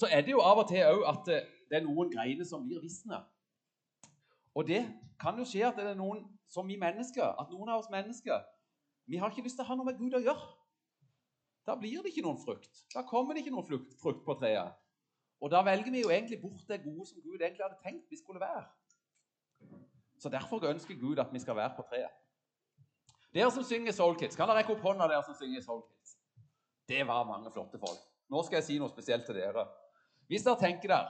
så 0.00 0.08
er 0.08 0.24
det 0.24 0.32
jo 0.32 0.40
av 0.44 0.62
og 0.62 0.68
til 0.70 0.80
òg 0.86 1.04
at 1.10 1.28
det 1.28 1.76
er 1.78 1.84
noen 1.84 2.10
greiner 2.12 2.46
som 2.48 2.64
blir 2.64 2.80
visne. 2.82 3.20
Og 4.56 4.66
det 4.66 4.80
kan 5.20 5.36
jo 5.38 5.44
skje 5.46 5.66
at 5.68 5.76
det 5.78 5.90
er 5.92 5.98
noen 5.98 6.24
som 6.50 6.66
vi 6.66 6.78
mennesker, 6.80 7.26
at 7.38 7.52
noen 7.52 7.68
av 7.68 7.82
oss 7.82 7.92
mennesker 7.92 8.40
vi 9.10 9.18
har 9.18 9.32
ikke 9.32 9.42
lyst 9.42 9.58
til 9.58 9.66
å 9.66 9.70
ha 9.70 9.76
noe 9.76 9.88
med 9.88 9.98
Gud 9.98 10.14
å 10.14 10.22
gjøre. 10.22 10.50
Da 11.66 11.74
blir 11.78 12.02
det 12.02 12.12
ikke 12.12 12.22
noen 12.24 12.38
frukt. 12.40 12.84
Da 12.94 13.02
kommer 13.06 13.34
det 13.34 13.42
ikke 13.42 13.52
noen 13.54 13.66
frukt, 13.66 13.96
frukt 14.00 14.22
på 14.26 14.36
treet. 14.38 14.76
Og 15.40 15.50
da 15.52 15.62
velger 15.66 15.92
vi 15.92 16.02
jo 16.04 16.12
egentlig 16.12 16.38
bort 16.42 16.62
det 16.68 16.82
gode 16.84 17.06
som 17.08 17.22
Gud 17.24 17.40
egentlig 17.40 17.64
hadde 17.64 17.80
tenkt 17.82 18.10
vi 18.12 18.18
skulle 18.20 18.42
være. 18.42 18.64
Så 20.20 20.28
Derfor 20.28 20.62
ønsker 20.68 20.98
Gud 21.00 21.18
at 21.18 21.32
vi 21.32 21.40
skal 21.42 21.56
være 21.56 21.74
på 21.76 21.84
treet. 21.90 22.12
Dere 23.34 23.50
som 23.54 23.64
synger 23.64 23.92
Soul 23.94 24.16
Kids, 24.18 24.36
kan 24.36 24.48
dere 24.48 24.60
rekke 24.60 24.74
opp 24.74 24.82
hånda 24.84 25.06
dere 25.08 25.22
som 25.26 25.36
synger 25.38 25.62
Soul 25.64 25.84
Kids? 25.86 26.16
Det 26.90 27.02
var 27.06 27.26
mange 27.28 27.52
flotte 27.54 27.78
folk. 27.78 28.02
Nå 28.30 28.42
skal 28.46 28.60
jeg 28.60 28.66
si 28.66 28.78
noe 28.82 28.90
spesielt 28.90 29.26
til 29.26 29.38
dere. 29.38 29.64
Hvis 30.30 30.46
dere 30.46 30.60
tenker 30.60 30.88
der 30.88 31.08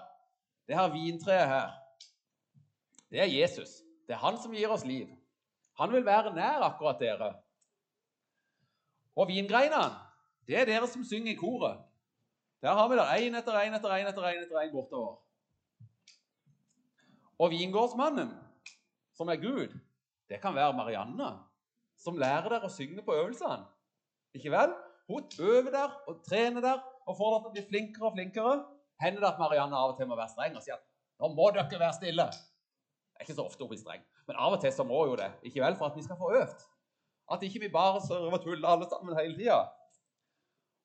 Det 0.67 0.79
her 0.79 0.93
vintreet 0.93 1.49
her, 1.51 1.71
det 3.11 3.21
er 3.21 3.27
Jesus. 3.27 3.69
Det 4.07 4.15
er 4.15 4.23
han 4.23 4.37
som 4.39 4.53
gir 4.55 4.71
oss 4.71 4.85
liv. 4.87 5.09
Han 5.81 5.91
vil 5.91 6.05
være 6.07 6.31
nær 6.35 6.63
akkurat 6.63 7.01
dere. 7.01 7.33
Og 9.19 9.27
vingreinene, 9.29 9.97
det 10.47 10.61
er 10.61 10.69
dere 10.69 10.87
som 10.87 11.03
synger 11.05 11.33
i 11.33 11.39
koret. 11.41 11.81
Der 12.63 12.77
har 12.77 12.89
vi 12.89 12.97
der 12.97 13.11
én 13.19 13.37
etter 13.39 13.59
én 13.59 13.75
etter 13.75 13.97
én 13.97 14.09
etter 14.09 14.29
én 14.31 14.45
etter 14.45 14.63
én 14.63 14.73
bortover. 14.73 15.19
Og 17.39 17.51
vingårdsmannen, 17.51 18.31
som 19.17 19.29
er 19.29 19.43
Gud, 19.43 19.75
det 20.29 20.41
kan 20.41 20.55
være 20.55 20.77
Marianne, 20.77 21.33
som 21.97 22.17
lærer 22.17 22.49
dere 22.49 22.69
å 22.69 22.73
synge 22.73 23.03
på 23.03 23.17
øvelsene. 23.17 23.65
Ikke 24.35 24.53
vel? 24.53 24.77
Hun 25.09 25.25
øver 25.41 25.71
der 25.71 25.97
og 26.07 26.21
trener 26.25 26.61
der 26.61 26.85
og 27.07 27.17
får 27.17 27.33
dere 27.33 27.41
til 27.41 27.51
å 27.51 27.57
bli 27.57 27.65
flinkere 27.73 28.07
og 28.07 28.15
flinkere. 28.19 28.61
Hender 29.01 29.25
det 29.25 29.31
at 29.33 29.41
Marianne 29.41 29.77
av 29.77 29.93
og 29.93 29.99
til 29.99 30.09
må 30.09 30.19
være 30.19 30.33
streng 30.33 30.57
og 30.59 30.65
si 30.65 30.73
at 30.75 30.83
nå 31.21 31.31
må 31.37 31.51
dere 31.57 31.81
være 31.81 31.97
stille. 31.97 32.27
Det 32.31 33.21
er 33.21 33.27
ikke 33.27 33.37
så 33.37 33.47
ofte 33.49 33.65
hun 33.65 33.71
blir 33.73 33.81
streng, 33.81 34.05
men 34.29 34.39
av 34.41 34.57
og 34.57 34.61
til 34.63 34.73
så 34.73 34.85
må 34.89 35.05
jo 35.09 35.17
det. 35.21 35.29
Ikke 35.45 35.63
vel? 35.65 35.77
For 35.77 35.91
at 35.91 35.97
vi 35.97 36.05
skal 36.05 36.19
få 36.21 36.33
øvd. 36.39 36.67
At 37.31 37.45
ikke 37.47 37.61
vi 37.63 37.73
bare 37.73 38.01
server 38.03 38.39
og 38.39 38.45
tuller 38.45 38.69
alle 38.69 38.89
sammen 38.91 39.17
hele 39.19 39.37
tida. 39.39 39.61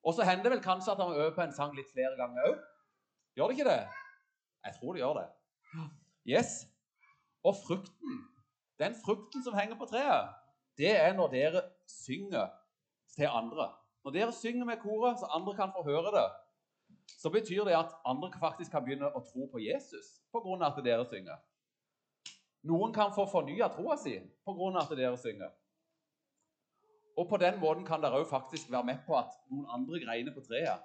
Og 0.05 0.13
så 0.13 0.27
hender 0.27 0.45
det 0.45 0.51
vel 0.57 0.63
kanskje 0.63 0.93
at 0.93 1.01
han 1.01 1.15
øver 1.15 1.34
på 1.36 1.43
en 1.45 1.55
sang 1.55 1.74
litt 1.75 1.89
flere 1.91 2.13
ganger 2.19 2.51
òg. 2.51 2.60
Gjør 3.36 3.50
det 3.50 3.57
ikke 3.57 3.69
det? 3.69 3.79
Jeg 4.65 4.77
tror 4.77 4.93
det 4.93 5.01
gjør 5.01 5.17
det. 5.19 5.27
Yes. 6.36 6.51
Og 7.45 7.55
frukten, 7.63 8.19
den 8.81 8.95
frukten 9.05 9.43
som 9.43 9.57
henger 9.57 9.77
på 9.79 9.88
treet, 9.89 10.29
det 10.77 10.93
er 10.93 11.13
når 11.17 11.34
dere 11.34 11.63
synger 11.89 12.51
til 13.15 13.29
andre. 13.31 13.69
Når 14.05 14.15
dere 14.15 14.34
synger 14.34 14.65
med 14.65 14.81
koret, 14.84 15.19
så 15.19 15.29
andre 15.34 15.55
kan 15.57 15.74
få 15.74 15.84
høre 15.86 16.13
det, 16.13 16.25
så 17.07 17.29
betyr 17.29 17.63
det 17.65 17.75
at 17.77 17.93
andre 18.05 18.31
faktisk 18.39 18.71
kan 18.71 18.83
begynne 18.85 19.09
å 19.09 19.21
tro 19.25 19.47
på 19.51 19.59
Jesus 19.59 20.19
pga. 20.31 20.65
at 20.67 20.83
dere 20.83 21.05
synger. 21.05 21.38
Noen 22.65 22.93
kan 22.93 23.13
få 23.13 23.25
fornya 23.29 23.69
troa 23.69 23.97
si 23.97 24.19
pga. 24.45 24.81
at 24.81 24.97
dere 24.97 25.17
synger. 25.17 25.51
Og 27.17 27.29
på 27.29 27.38
den 27.38 27.59
måten 27.59 27.85
kan 27.85 28.01
dere 28.01 28.19
òg 28.19 28.27
faktisk 28.29 28.71
være 28.71 28.83
med 28.83 29.05
på 29.07 29.17
at 29.17 29.31
noen 29.50 29.65
andre 29.69 30.00
greiner 30.00 30.33
på 30.35 30.43
treet 30.43 30.83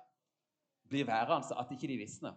blir 0.90 1.06
værende, 1.06 1.58
at 1.58 1.70
ikke 1.70 1.88
de 1.88 1.96
visner. 1.96 2.34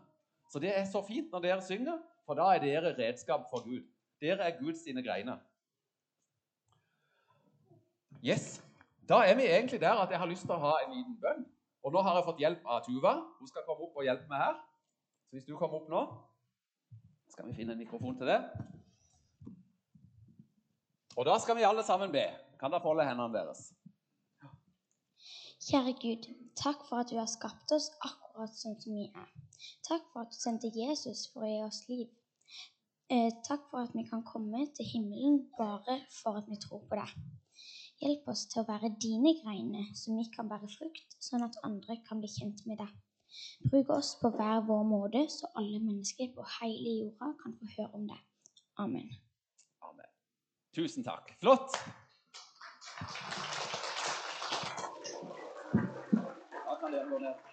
Så 0.50 0.60
det 0.60 0.78
er 0.78 0.86
så 0.86 1.02
fint 1.06 1.32
når 1.32 1.40
dere 1.42 1.62
synger, 1.62 1.98
for 2.25 2.38
da 2.38 2.54
er 2.54 2.62
dere 2.62 2.98
redskap 2.98 3.50
for 3.50 3.63
Gud. 3.66 3.84
Dere 4.22 4.44
er 4.44 4.60
Guds 4.60 4.84
sine 4.84 5.04
greiner. 5.04 5.38
Yes. 8.24 8.63
Da 9.10 9.24
er 9.28 9.36
vi 9.36 9.48
egentlig 9.48 9.82
der 9.82 10.00
at 10.00 10.12
jeg 10.12 10.20
har 10.20 10.28
lyst 10.28 10.46
til 10.48 10.56
å 10.56 10.62
ha 10.63 10.75
en 10.84 10.94
liten 10.96 11.18
bønn. 11.20 11.44
Og 11.84 11.92
nå 11.92 12.04
har 12.04 12.16
jeg 12.18 12.28
fått 12.28 12.40
hjelp 12.44 12.68
av 12.70 12.86
Tuva. 12.86 13.13
Hun 13.40 13.50
skal 13.50 13.66
komme 13.68 13.88
opp 13.88 13.98
og 14.00 14.08
hjelpe 14.08 14.30
meg 14.32 14.40
her. 14.46 14.62
Så 15.28 15.36
hvis 15.36 15.48
du 15.48 15.56
kommer 15.60 15.82
opp 15.82 15.90
nå, 15.92 16.04
skal 17.34 17.50
vi 17.50 17.56
finne 17.58 17.75
en 17.75 17.82
mikrofon 17.82 18.16
til 18.20 18.30
det. 18.30 18.40
Og 21.18 21.28
da 21.28 21.36
skal 21.42 21.58
vi 21.60 21.68
alle 21.68 21.84
sammen 21.86 22.13
be. 22.13 22.25
Kan 22.62 22.72
dere 22.72 22.86
holde 22.86 23.06
hendene 23.08 23.34
deres? 23.36 23.68
Kjære 25.63 25.94
Gud, 26.00 26.25
takk 26.60 26.82
for 26.88 27.04
at 27.04 27.12
du 27.12 27.18
har 27.20 27.30
skapt 27.32 27.72
oss 27.75 27.92
akkurat 28.04 28.52
sånn 28.58 28.75
som 28.82 28.96
vi 28.98 29.06
er. 29.10 29.30
Takk 29.88 30.10
for 30.12 30.24
at 30.24 30.34
du 30.34 30.40
sendte 30.40 30.72
Jesus 30.75 31.28
for 31.32 31.46
å 31.46 31.52
gi 31.52 31.62
oss 31.63 31.84
liv. 31.92 32.10
Eh, 33.12 33.30
takk 33.48 33.70
for 33.70 33.84
at 33.84 33.94
vi 33.96 34.04
kan 34.08 34.24
komme 34.28 34.66
til 34.75 34.88
himmelen 34.88 35.42
bare 35.58 36.00
for 36.12 36.40
at 36.40 36.50
vi 36.52 36.60
tror 36.63 36.84
på 36.90 37.00
deg. 37.00 37.16
Hjelp 38.04 38.26
oss 38.34 38.42
til 38.52 38.60
å 38.60 38.68
være 38.68 38.90
dine 39.00 39.32
greiner, 39.38 39.86
så 39.96 40.12
vi 40.12 40.26
kan 40.34 40.50
bære 40.52 40.68
frukt, 40.74 41.14
sånn 41.24 41.46
at 41.46 41.56
andre 41.64 41.96
kan 42.04 42.20
bli 42.20 42.28
kjent 42.28 42.66
med 42.68 42.82
deg. 42.82 42.90
Bruk 43.72 43.94
oss 43.96 44.10
på 44.20 44.32
hver 44.36 44.66
vår 44.68 44.82
måte, 44.90 45.22
så 45.32 45.48
alle 45.62 45.80
mennesker 45.80 46.34
på 46.36 46.44
hele 46.58 46.98
jorda 46.98 47.30
kan 47.40 47.56
få 47.62 47.70
høre 47.78 47.88
om 47.96 48.04
det. 48.10 48.20
Amen. 48.84 49.08
Amen. 49.88 50.12
Tusen 50.76 51.08
takk. 51.08 51.32
Flott. 51.40 51.80
Da 55.72 56.78
kan 56.84 56.92
dere 56.92 57.08
gå 57.08 57.24
ned. 57.24 57.53